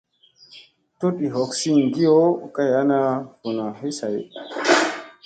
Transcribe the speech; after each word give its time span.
Tuɗ 0.99 1.15
ii 1.23 1.33
hook 1.35 1.51
siiŋ 1.59 1.79
kiyo 1.93 2.17
kay 2.55 2.71
ana 2.81 2.97
vunuŋ 3.41 3.69
his 3.79 3.97
hay. 4.03 4.17